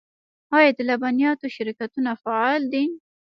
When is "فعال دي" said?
2.23-2.83